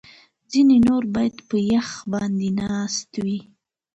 ځینې 0.51 0.77
نور 0.87 1.03
بیا 1.15 1.37
په 1.49 1.57
یخ 1.71 1.87
باندې 2.11 2.47
ناست 2.59 3.11
وي 3.25 3.39